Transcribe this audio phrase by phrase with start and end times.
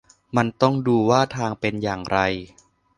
[0.35, 2.19] มันต้องดูว่าทางเป็นอย่างไร